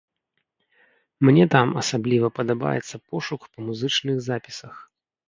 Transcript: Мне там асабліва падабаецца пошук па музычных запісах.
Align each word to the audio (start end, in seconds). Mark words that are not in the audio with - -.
Мне 1.27 1.43
там 1.55 1.67
асабліва 1.81 2.27
падабаецца 2.37 2.95
пошук 3.09 3.41
па 3.53 3.59
музычных 3.67 4.15
запісах. 4.31 4.75